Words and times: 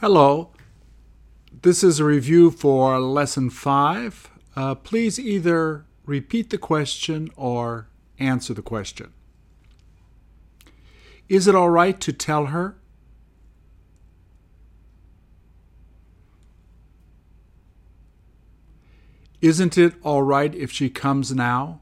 Hello. 0.00 0.50
This 1.62 1.82
is 1.82 1.98
a 1.98 2.04
review 2.04 2.52
for 2.52 3.00
Lesson 3.00 3.50
5. 3.50 4.30
Uh, 4.54 4.76
please 4.76 5.18
either 5.18 5.86
repeat 6.06 6.50
the 6.50 6.56
question 6.56 7.30
or 7.34 7.88
answer 8.16 8.54
the 8.54 8.62
question. 8.62 9.12
Is 11.28 11.48
it 11.48 11.56
all 11.56 11.70
right 11.70 11.98
to 11.98 12.12
tell 12.12 12.46
her? 12.46 12.76
Isn't 19.40 19.76
it 19.76 19.94
all 20.04 20.22
right 20.22 20.54
if 20.54 20.70
she 20.70 20.90
comes 20.90 21.34
now? 21.34 21.80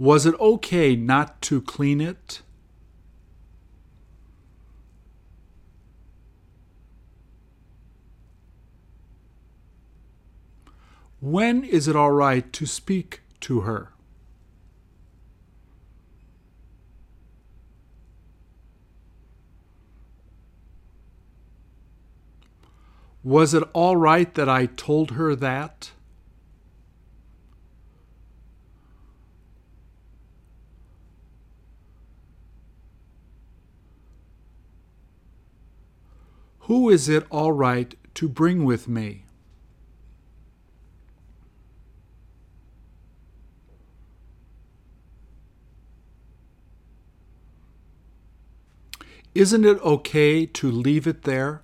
Was 0.00 0.24
it 0.24 0.34
okay 0.40 0.96
not 0.96 1.42
to 1.42 1.60
clean 1.60 2.00
it? 2.00 2.40
When 11.20 11.64
is 11.64 11.86
it 11.86 11.94
all 11.94 12.12
right 12.12 12.50
to 12.50 12.64
speak 12.64 13.20
to 13.40 13.60
her? 13.60 13.90
Was 23.22 23.52
it 23.52 23.62
all 23.74 23.98
right 23.98 24.34
that 24.34 24.48
I 24.48 24.64
told 24.64 25.10
her 25.10 25.36
that? 25.36 25.90
Who 36.70 36.88
is 36.88 37.08
it 37.08 37.26
all 37.30 37.50
right 37.50 37.96
to 38.14 38.28
bring 38.28 38.64
with 38.64 38.86
me? 38.86 39.24
Isn't 49.34 49.64
it 49.64 49.80
okay 49.80 50.46
to 50.46 50.70
leave 50.70 51.08
it 51.08 51.22
there? 51.22 51.62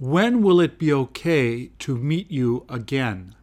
When 0.00 0.42
will 0.42 0.58
it 0.58 0.76
be 0.76 0.92
okay 0.92 1.70
to 1.78 1.96
meet 1.96 2.32
you 2.32 2.66
again? 2.68 3.36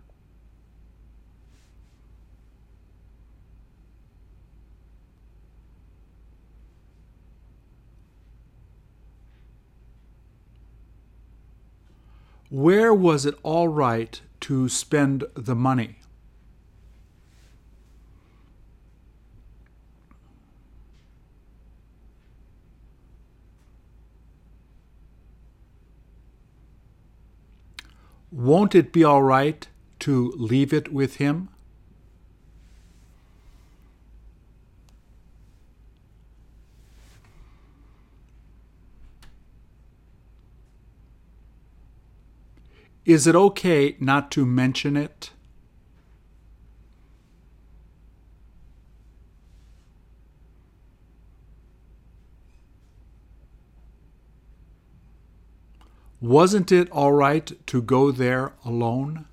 Where 12.50 12.94
was 12.94 13.26
it 13.26 13.36
all 13.44 13.68
right 13.68 14.22
to 14.42 14.70
spend 14.70 15.26
the 15.34 15.56
money? 15.56 16.00
Won't 28.32 28.76
it 28.76 28.94
be 28.94 29.04
all 29.04 29.24
right 29.24 29.68
to 30.00 30.32
leave 30.38 30.72
it 30.72 30.94
with 30.94 31.16
him? 31.16 31.50
Is 43.08 43.26
it 43.26 43.38
okay 43.38 43.96
not 44.02 44.32
to 44.32 44.46
mention 44.46 44.98
it? 44.98 45.32
Wasn't 56.20 56.70
it 56.74 56.92
all 56.92 57.14
right 57.14 57.50
to 57.68 57.82
go 57.82 58.12
there 58.12 58.52
alone? 58.66 59.26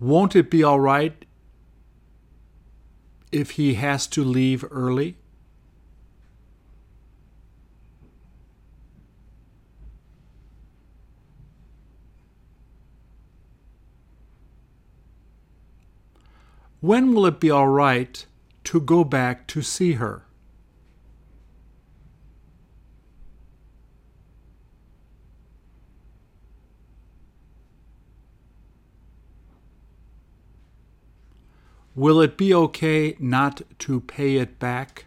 Won't 0.00 0.36
it 0.36 0.48
be 0.48 0.62
all 0.62 0.78
right 0.78 1.24
if 3.32 3.52
he 3.52 3.74
has 3.74 4.06
to 4.08 4.22
leave 4.22 4.64
early? 4.70 5.16
When 16.80 17.12
will 17.12 17.26
it 17.26 17.40
be 17.40 17.50
all 17.50 17.66
right 17.66 18.24
to 18.64 18.80
go 18.80 19.02
back 19.02 19.48
to 19.48 19.62
see 19.62 19.94
her? 19.94 20.27
Will 31.98 32.20
it 32.20 32.36
be 32.36 32.54
okay 32.54 33.16
not 33.18 33.60
to 33.80 34.00
pay 34.00 34.36
it 34.36 34.60
back? 34.60 35.06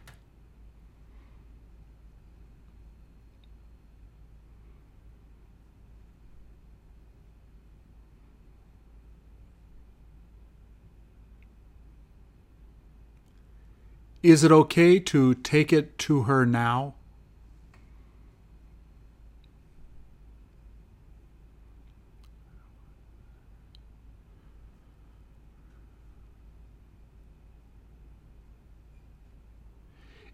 Is 14.21 14.43
it 14.43 14.51
okay 14.51 14.99
to 14.99 15.33
take 15.35 15.71
it 15.71 15.97
to 15.99 16.23
her 16.23 16.45
now? 16.45 16.95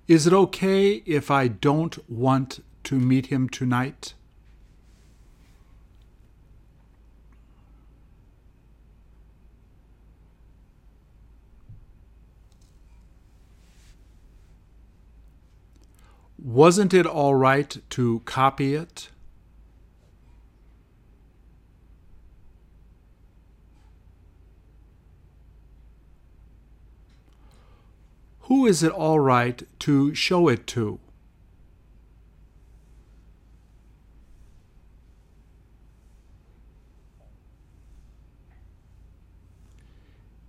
Is 0.08 0.26
it 0.26 0.32
okay 0.32 1.04
if 1.06 1.30
I 1.30 1.50
don't 1.50 2.10
want 2.10 2.64
to 2.86 2.96
meet 2.96 3.26
him 3.26 3.50
tonight? 3.50 4.14
Wasn't 16.38 16.94
it 16.94 17.06
all 17.06 17.36
right 17.36 17.76
to 17.90 18.22
copy 18.24 18.76
it? 18.76 19.10
Who 28.48 28.66
is 28.66 28.82
it 28.82 28.94
all 28.94 29.20
right 29.20 29.62
to 29.80 30.16
show 30.16 30.48
it 30.48 30.66
to? 30.68 31.00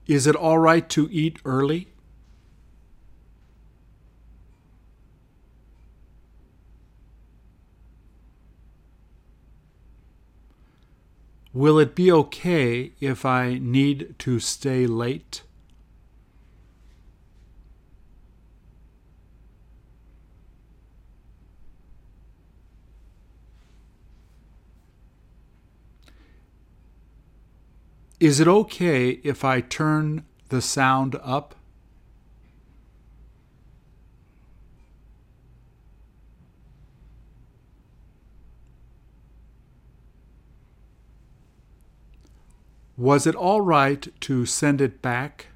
Is 0.07 0.29
it 0.29 0.37
all 0.37 0.59
right 0.59 0.89
to 0.91 1.09
eat 1.11 1.41
early? 1.45 1.89
Will 11.53 11.81
it 11.81 11.97
be 11.97 12.13
okay 12.13 12.93
if 13.01 13.25
I 13.27 13.59
need 13.59 14.15
to 14.21 14.39
stay 14.39 14.87
late? 14.87 15.43
Is 28.21 28.41
it 28.41 28.49
okay 28.49 29.21
if 29.23 29.45
I 29.45 29.61
turn 29.61 30.25
the 30.49 30.61
sound 30.61 31.15
up? 31.23 31.55
Was 42.97 43.25
it 43.25 43.37
all 43.37 43.61
right 43.61 44.09
to 44.23 44.45
send 44.45 44.81
it 44.81 45.01
back? 45.01 45.47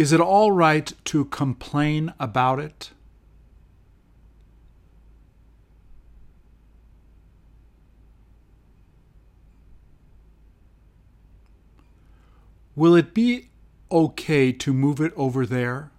Is 0.00 0.14
it 0.14 0.20
all 0.22 0.50
right 0.50 0.90
to 1.04 1.26
complain 1.26 2.14
about 2.18 2.58
it? 2.58 2.92
Will 12.74 12.94
it 12.94 13.12
be 13.12 13.50
okay 13.92 14.52
to 14.52 14.72
move 14.72 15.02
it 15.02 15.12
over 15.16 15.44
there? 15.44 15.90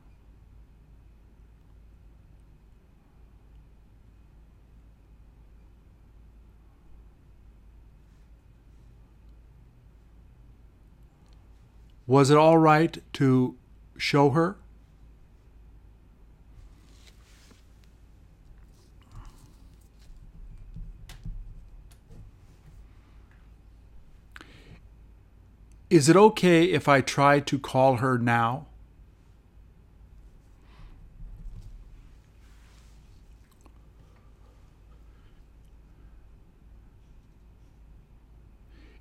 Was 12.07 12.31
it 12.31 12.37
all 12.37 12.57
right 12.57 12.97
to 13.13 13.57
show 14.01 14.31
her? 14.31 14.57
Is 25.91 26.09
it 26.09 26.15
okay 26.15 26.63
if 26.63 26.87
I 26.87 27.01
try 27.01 27.39
to 27.41 27.59
call 27.59 27.97
her 27.97 28.17
now? 28.17 28.65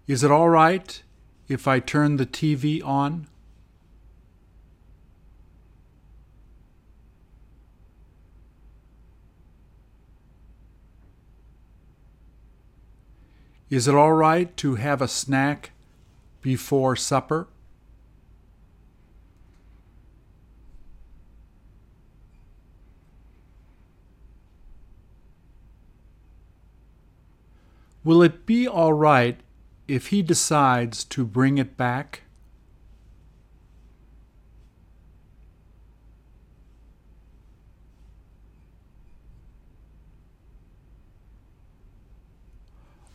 Is 0.06 0.23
it 0.25 0.31
all 0.31 0.49
right 0.49 1.02
if 1.49 1.67
I 1.67 1.79
turn 1.79 2.17
the 2.17 2.26
TV 2.26 2.85
on? 2.85 3.29
Is 13.71 13.87
it 13.87 13.95
all 13.95 14.13
right 14.13 14.55
to 14.57 14.75
have 14.75 15.01
a 15.01 15.07
snack 15.07 15.71
before 16.43 16.97
supper? 16.97 17.47
Will 28.03 28.23
it 28.23 28.45
be 28.45 28.67
all 28.67 28.93
right 28.93 29.39
if 29.87 30.09
he 30.09 30.21
decides 30.21 31.05
to 31.05 31.25
bring 31.25 31.59
it 31.59 31.77
back? 31.77 32.23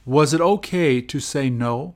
Was 0.05 0.35
it 0.35 0.41
okay 0.41 1.01
to 1.01 1.19
say 1.19 1.49
no? 1.49 1.95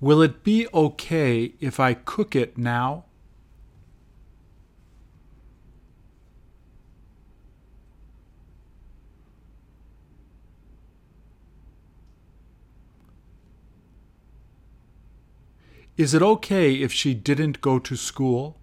Will 0.00 0.22
it 0.22 0.42
be 0.42 0.66
okay 0.72 1.54
if 1.60 1.78
I 1.78 1.92
cook 1.92 2.34
it 2.34 2.56
now? 2.56 3.04
Is 15.96 16.12
it 16.12 16.20
okay 16.20 16.74
if 16.74 16.92
she 16.92 17.14
didn't 17.14 17.62
go 17.62 17.78
to 17.78 17.96
school? 17.96 18.58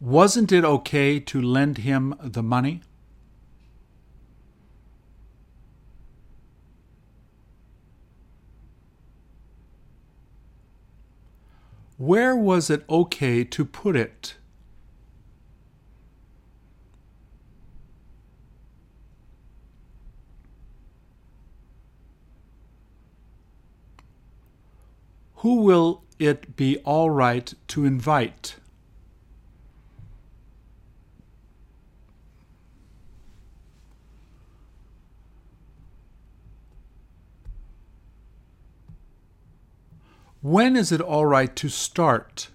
Wasn't 0.00 0.50
it 0.50 0.64
okay 0.64 1.20
to 1.20 1.40
lend 1.40 1.78
him 1.78 2.16
the 2.20 2.42
money? 2.42 2.82
Where 11.98 12.34
was 12.34 12.68
it 12.70 12.84
okay 12.88 13.44
to 13.44 13.64
put 13.64 13.94
it? 13.94 14.39
Who 25.40 25.62
will 25.62 26.02
it 26.18 26.54
be 26.54 26.76
all 26.84 27.08
right 27.08 27.54
to 27.68 27.86
invite? 27.86 28.56
When 40.42 40.76
is 40.76 40.92
it 40.92 41.00
all 41.00 41.24
right 41.24 41.56
to 41.56 41.70
start? 41.70 42.48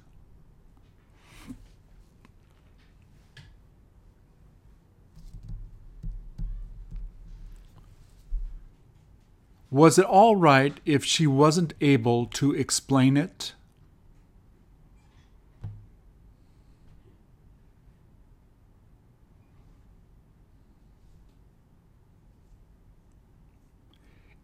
Was 9.75 9.99
it 9.99 10.05
all 10.05 10.37
right 10.37 10.79
if 10.85 11.03
she 11.03 11.27
wasn't 11.27 11.73
able 11.81 12.27
to 12.27 12.53
explain 12.53 13.17
it? 13.17 13.55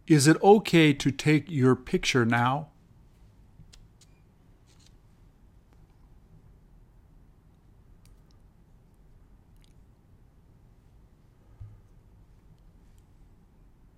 Is 0.06 0.26
it 0.26 0.36
okay 0.42 0.92
to 0.92 1.10
take 1.10 1.50
your 1.50 1.76
picture 1.76 2.26
now? 2.26 2.71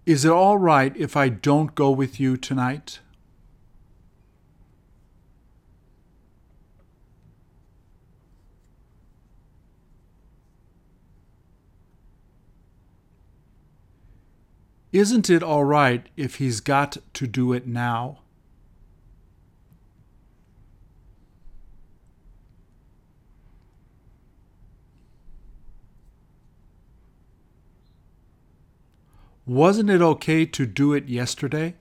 Is 0.06 0.26
it 0.26 0.32
all 0.32 0.58
right 0.58 0.94
if 0.96 1.16
I 1.16 1.30
don't 1.30 1.74
go 1.74 1.90
with 1.90 2.20
you 2.20 2.36
tonight? 2.36 3.00
Isn't 14.92 15.28
it 15.28 15.42
all 15.42 15.64
right 15.64 16.06
if 16.16 16.36
he's 16.36 16.60
got 16.60 16.98
to 17.14 17.26
do 17.26 17.52
it 17.52 17.66
now? 17.66 18.23
Wasn't 29.46 29.90
it 29.90 30.00
okay 30.00 30.46
to 30.46 30.64
do 30.64 30.94
it 30.94 31.06
yesterday? 31.06 31.74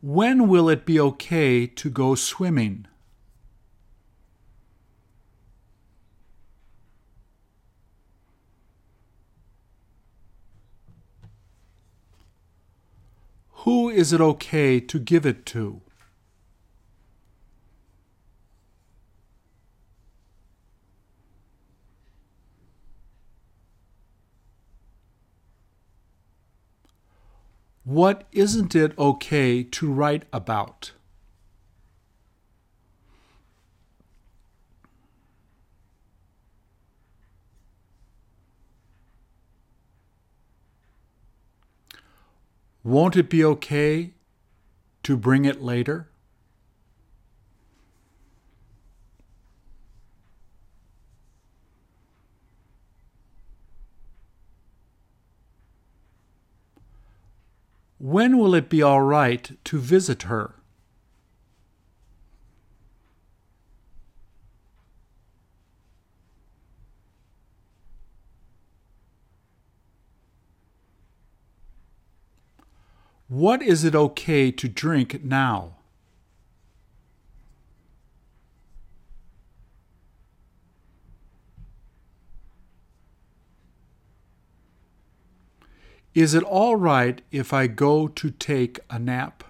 When 0.00 0.46
will 0.46 0.68
it 0.68 0.86
be 0.86 1.00
okay 1.00 1.66
to 1.66 1.90
go 1.90 2.14
swimming? 2.14 2.86
Who 13.50 13.88
is 13.88 14.12
it 14.12 14.20
okay 14.20 14.78
to 14.78 14.98
give 15.00 15.26
it 15.26 15.44
to? 15.46 15.80
What 27.96 28.24
isn't 28.30 28.74
it 28.74 28.92
okay 28.98 29.62
to 29.62 29.90
write 29.90 30.24
about? 30.30 30.92
Won't 42.84 43.16
it 43.16 43.30
be 43.30 43.42
okay 43.42 44.12
to 45.02 45.16
bring 45.16 45.46
it 45.46 45.62
later? 45.62 46.10
When 57.98 58.38
will 58.38 58.54
it 58.54 58.68
be 58.68 58.82
all 58.82 59.00
right 59.00 59.56
to 59.64 59.78
visit 59.78 60.24
her? 60.24 60.54
What 73.28 73.60
is 73.60 73.82
it 73.82 73.94
okay 73.94 74.52
to 74.52 74.68
drink 74.68 75.24
now? 75.24 75.75
Is 86.16 86.32
it 86.32 86.42
all 86.44 86.76
right 86.76 87.20
if 87.30 87.52
I 87.52 87.66
go 87.66 88.08
to 88.08 88.30
take 88.30 88.80
a 88.88 88.98
nap? 88.98 89.44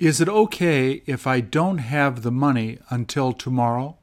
Is 0.00 0.20
it 0.20 0.28
okay 0.28 1.04
if 1.06 1.28
I 1.28 1.38
don't 1.38 1.78
have 1.78 2.22
the 2.22 2.32
money 2.32 2.80
until 2.90 3.32
tomorrow? 3.32 3.98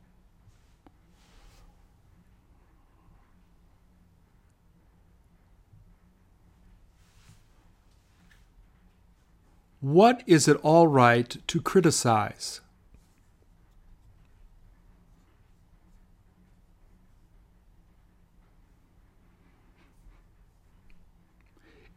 What 9.89 10.21
is 10.27 10.47
it 10.47 10.57
all 10.57 10.87
right 10.87 11.35
to 11.47 11.59
criticize? 11.59 12.61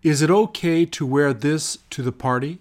Is 0.03 0.23
it 0.23 0.31
okay 0.31 0.87
to 0.87 1.05
wear 1.05 1.35
this 1.35 1.77
to 1.91 2.03
the 2.03 2.13
party? 2.13 2.61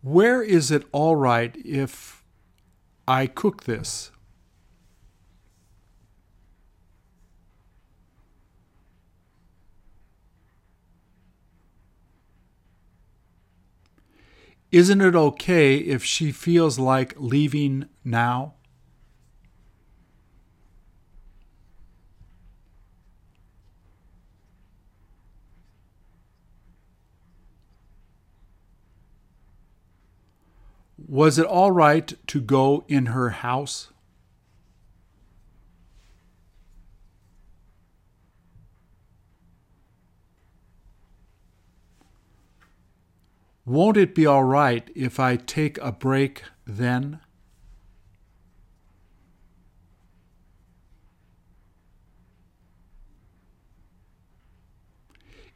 Where 0.00 0.42
is 0.42 0.70
it 0.70 0.84
all 0.92 1.16
right 1.16 1.54
if 1.66 2.24
I 3.06 3.26
cook 3.26 3.64
this? 3.64 4.10
Isn't 14.72 15.00
it 15.00 15.14
okay 15.14 15.76
if 15.76 16.04
she 16.04 16.32
feels 16.32 16.78
like 16.78 17.14
leaving 17.16 17.88
now? 18.04 18.54
Was 31.08 31.38
it 31.38 31.46
all 31.46 31.70
right 31.70 32.12
to 32.26 32.40
go 32.40 32.84
in 32.88 33.06
her 33.06 33.30
house? 33.30 33.92
Won't 43.66 43.96
it 43.96 44.14
be 44.14 44.24
all 44.24 44.44
right 44.44 44.88
if 44.94 45.18
I 45.18 45.34
take 45.34 45.76
a 45.78 45.90
break 45.90 46.44
then? 46.64 47.18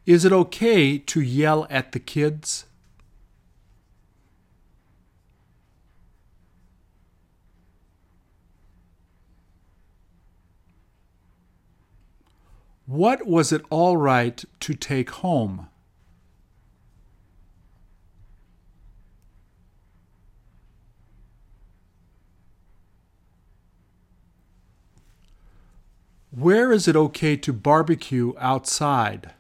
Is 0.07 0.25
it 0.25 0.33
okay 0.33 0.99
to 0.99 1.21
yell 1.21 1.69
at 1.71 1.93
the 1.93 2.01
kids? 2.01 2.65
What 12.87 13.25
was 13.25 13.53
it 13.53 13.63
all 13.71 13.97
right 13.97 14.45
to 14.59 14.75
take 14.75 15.11
home? 15.11 15.70
Where 26.31 26.73
is 26.73 26.87
it 26.87 26.95
okay 26.95 27.37
to 27.37 27.53
barbecue 27.53 28.35
outside? 28.39 29.33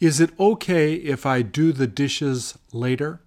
Is 0.00 0.18
it 0.18 0.30
okay 0.40 0.94
if 0.94 1.24
I 1.24 1.42
do 1.42 1.72
the 1.72 1.86
dishes 1.86 2.58
later? 2.72 3.20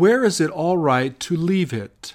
Where 0.00 0.24
is 0.24 0.40
it 0.40 0.48
all 0.48 0.78
right 0.78 1.20
to 1.20 1.36
leave 1.36 1.74
it? 1.74 2.14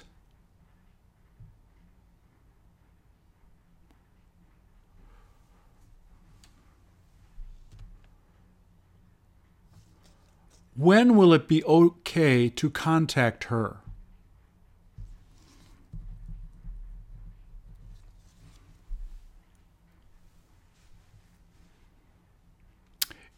When 10.74 11.14
will 11.14 11.32
it 11.32 11.46
be 11.46 11.62
okay 11.62 12.48
to 12.48 12.70
contact 12.70 13.44
her? 13.44 13.76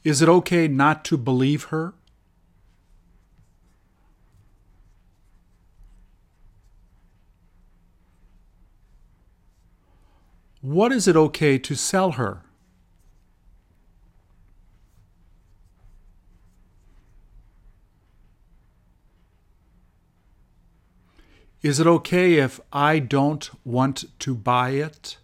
Is 0.05 0.23
it 0.23 0.29
okay 0.31 0.69
not 0.69 1.05
to 1.05 1.19
believe 1.19 1.65
her? 1.65 1.93
What 10.69 10.93
is 10.93 11.09
it 11.09 11.17
okay 11.17 11.57
to 11.57 11.75
sell 11.75 12.13
her? 12.13 12.43
Is 21.63 21.81
it 21.81 21.87
okay 21.87 22.35
if 22.35 22.61
I 22.71 22.99
don't 22.99 23.49
want 23.65 24.05
to 24.19 24.35
buy 24.35 24.73
it? 24.73 25.17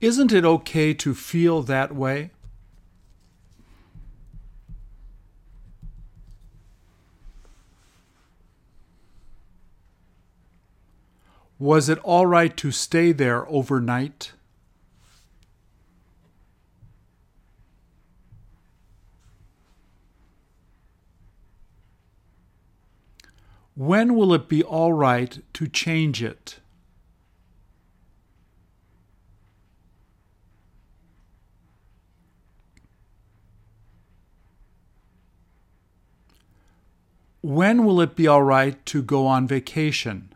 Isn't 0.00 0.32
it 0.32 0.44
okay 0.44 0.92
to 0.94 1.14
feel 1.14 1.62
that 1.62 1.94
way? 1.94 2.32
Was 11.62 11.88
it 11.88 11.98
all 11.98 12.26
right 12.26 12.56
to 12.56 12.72
stay 12.72 13.12
there 13.12 13.48
overnight? 13.48 14.32
When 23.76 24.16
will 24.16 24.34
it 24.34 24.48
be 24.48 24.64
all 24.64 24.92
right 24.92 25.38
to 25.54 25.68
change 25.68 26.20
it? 26.20 26.58
When 37.40 37.84
will 37.84 38.00
it 38.00 38.16
be 38.16 38.26
all 38.26 38.42
right 38.42 38.84
to 38.86 39.00
go 39.00 39.28
on 39.28 39.46
vacation? 39.46 40.31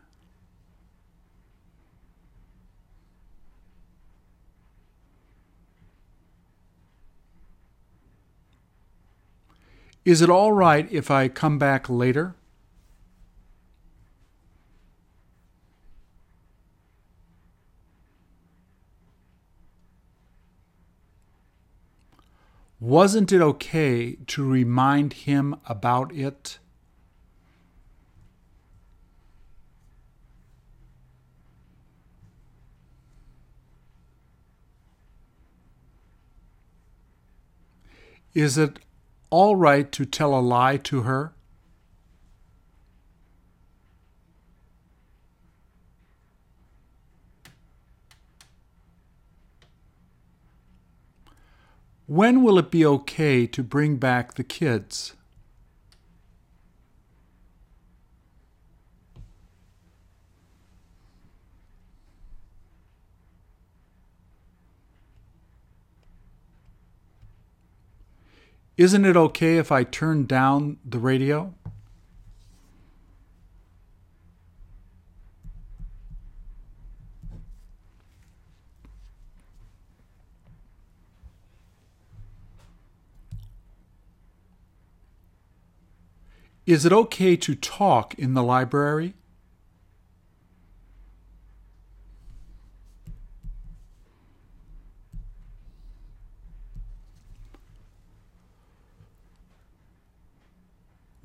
Is 10.07 10.21
it 10.21 10.29
all 10.29 10.53
right 10.53 10.89
if 10.89 11.11
I 11.11 11.27
come 11.27 11.59
back 11.59 11.89
later? 11.89 12.33
Wasn't 22.79 23.33
it 23.33 23.41
okay 23.41 24.15
to 24.27 24.49
remind 24.49 25.11
him 25.11 25.57
about 25.67 26.15
it? 26.15 26.59
Is 38.33 38.57
it 38.57 38.79
all 39.29 39.55
right 39.55 39.91
to 39.91 40.05
tell 40.05 40.33
a 40.33 40.39
lie 40.39 40.77
to 40.77 41.01
her? 41.01 41.33
When 52.05 52.41
will 52.41 52.57
it 52.57 52.71
be 52.71 52.85
okay 52.85 53.45
to 53.47 53.61
bring 53.61 53.97
back 53.97 54.35
the 54.35 54.43
kids? 54.45 55.16
Isn't 68.77 69.05
it 69.05 69.17
okay 69.17 69.57
if 69.57 69.71
I 69.71 69.83
turn 69.83 70.27
down 70.27 70.77
the 70.85 70.99
radio? 70.99 71.55
Is 86.67 86.85
it 86.85 86.93
okay 86.93 87.35
to 87.37 87.55
talk 87.55 88.13
in 88.13 88.35
the 88.35 88.43
library? 88.43 89.15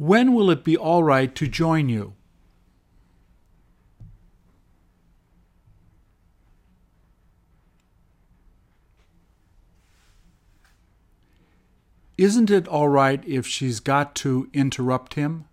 When 0.02 0.32
will 0.32 0.50
it 0.50 0.64
be 0.64 0.76
all 0.76 1.04
right 1.04 1.32
to 1.36 1.46
join 1.46 1.88
you? 1.88 2.14
Isn't 12.18 12.50
it 12.50 12.66
all 12.66 12.88
right 12.88 13.24
if 13.24 13.46
she's 13.46 13.78
got 13.78 14.16
to 14.16 14.50
interrupt 14.52 15.14
him? 15.14 15.44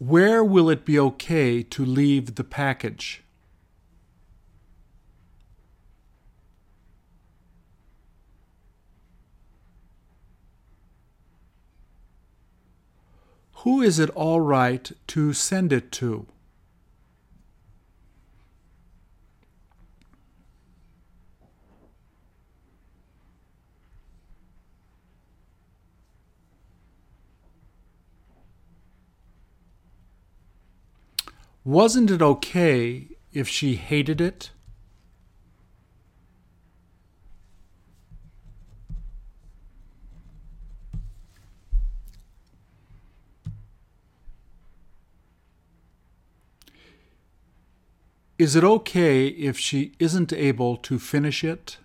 Where 0.00 0.42
will 0.42 0.68
it 0.68 0.84
be 0.84 0.98
okay 0.98 1.62
to 1.62 1.84
leave 1.84 2.34
the 2.34 2.42
package? 2.42 3.22
Who 13.62 13.80
is 13.80 14.00
it 14.00 14.10
all 14.10 14.40
right 14.40 14.90
to 15.06 15.32
send 15.32 15.72
it 15.72 15.92
to? 15.92 16.26
Wasn't 31.64 32.10
it 32.10 32.20
okay 32.20 33.06
if 33.32 33.46
she 33.46 33.76
hated 33.76 34.20
it? 34.20 34.50
Is 48.38 48.56
it 48.56 48.64
okay 48.64 49.28
if 49.28 49.58
she 49.58 49.92
isn't 49.98 50.32
able 50.32 50.76
to 50.78 50.98
finish 50.98 51.44
it? 51.44 51.78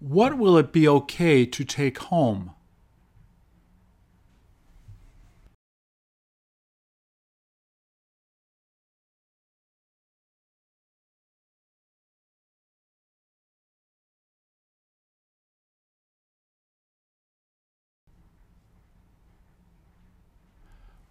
What 0.00 0.38
will 0.38 0.56
it 0.56 0.72
be 0.72 0.88
okay 0.88 1.46
to 1.46 1.64
take 1.64 1.98
home? 1.98 2.55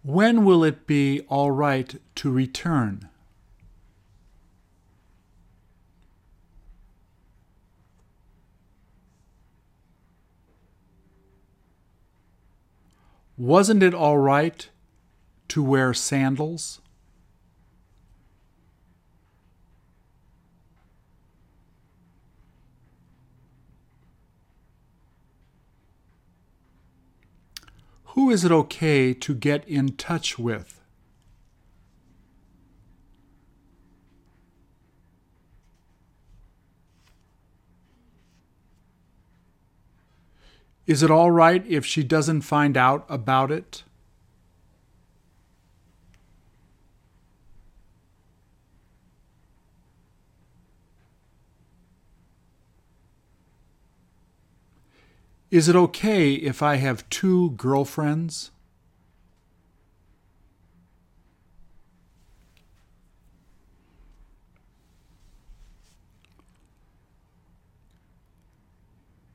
When 0.06 0.44
will 0.44 0.62
it 0.62 0.86
be 0.86 1.22
all 1.22 1.50
right 1.50 1.92
to 2.14 2.30
return? 2.30 3.08
Wasn't 13.36 13.82
it 13.82 13.94
all 13.94 14.18
right 14.18 14.68
to 15.48 15.60
wear 15.64 15.92
sandals? 15.92 16.80
Who 28.26 28.32
is 28.32 28.44
it 28.44 28.50
okay 28.50 29.14
to 29.14 29.34
get 29.36 29.64
in 29.68 29.90
touch 29.90 30.36
with? 30.36 30.80
Is 40.88 41.04
it 41.04 41.10
all 41.12 41.30
right 41.30 41.64
if 41.68 41.86
she 41.86 42.02
doesn't 42.02 42.40
find 42.40 42.76
out 42.76 43.06
about 43.08 43.52
it? 43.52 43.84
Is 55.50 55.68
it 55.68 55.76
okay 55.76 56.34
if 56.34 56.60
I 56.60 56.76
have 56.76 57.08
two 57.08 57.50
girlfriends? 57.52 58.50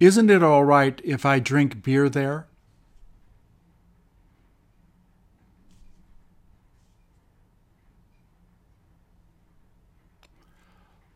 Isn't 0.02 0.30
it 0.30 0.43
all 0.43 0.65
right 0.65 1.00
if 1.04 1.26
I 1.26 1.39
drink 1.39 1.84
beer 1.84 2.10
there? 2.10 2.47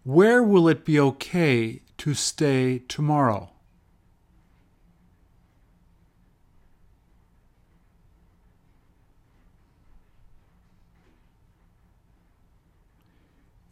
Where 0.03 0.43
will 0.43 0.67
it 0.67 0.85
be 0.85 0.99
okay 0.99 1.81
to 1.97 2.13
stay 2.13 2.79
tomorrow? 2.87 3.54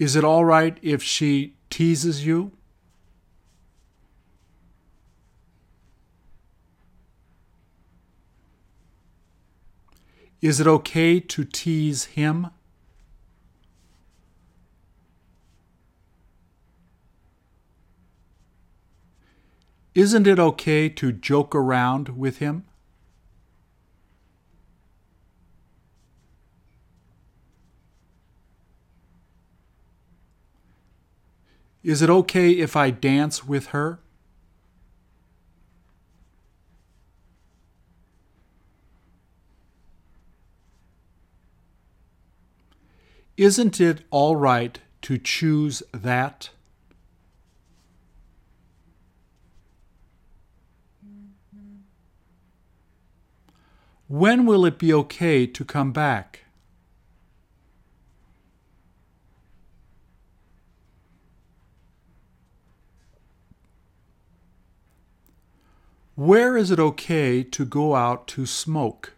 Is 0.03 0.17
it 0.17 0.25
all 0.25 0.43
right 0.43 0.77
if 0.81 1.01
she 1.01 1.53
teases 1.69 2.25
you? 2.25 2.51
Is 10.41 10.59
it 10.59 10.67
okay 10.67 11.21
to 11.21 11.45
tease 11.45 12.03
him? 12.19 12.47
Isn't 19.95 20.27
it 20.27 20.37
okay 20.37 20.89
to 20.89 21.13
joke 21.13 21.55
around 21.55 22.09
with 22.09 22.39
him? 22.39 22.65
Is 31.83 32.01
it 32.01 32.09
okay 32.09 32.51
if 32.51 32.77
I 32.77 32.91
dance 32.91 33.45
with 33.45 33.67
her? 33.67 33.99
Isn't 43.35 43.81
it 43.81 44.03
all 44.11 44.35
right 44.35 44.79
to 45.01 45.17
choose 45.17 45.83
that? 45.91 46.51
When 54.07 54.45
will 54.45 54.65
it 54.65 54.77
be 54.77 54.93
okay 54.93 55.47
to 55.47 55.65
come 55.65 55.91
back? 55.91 56.42
Where 66.15 66.55
is 66.55 66.69
it 66.69 66.79
okay 66.79 67.41
to 67.43 67.65
go 67.65 67.95
out 67.95 68.27
to 68.29 68.45
smoke? 68.45 69.13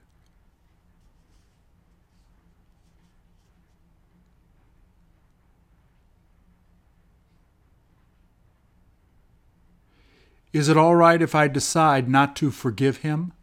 Is 10.53 10.69
it 10.69 10.77
all 10.77 10.95
right 10.95 11.21
if 11.21 11.35
I 11.35 11.49
decide 11.49 12.07
not 12.07 12.33
to 12.37 12.49
forgive 12.49 12.97
him? 12.97 13.33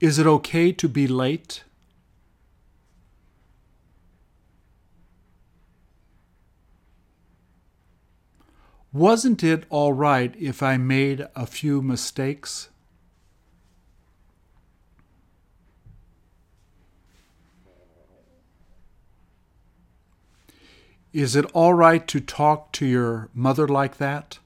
Is 0.00 0.18
it 0.18 0.26
okay 0.26 0.72
to 0.72 0.88
be 0.88 1.06
late? 1.06 1.64
Wasn't 8.92 9.44
it 9.44 9.66
all 9.70 9.92
right 9.92 10.34
if 10.36 10.64
I 10.64 10.76
made 10.76 11.28
a 11.36 11.46
few 11.46 11.80
mistakes? 11.80 12.70
Is 21.12 21.36
it 21.36 21.44
all 21.52 21.74
right 21.74 22.06
to 22.08 22.20
talk 22.20 22.72
to 22.72 22.86
your 22.86 23.28
mother 23.32 23.68
like 23.68 23.98
that? 23.98 24.38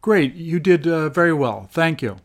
Great, 0.00 0.34
you 0.34 0.58
did 0.58 0.86
uh, 0.86 1.08
very 1.08 1.32
well. 1.32 1.68
Thank 1.70 2.00
you. 2.00 2.18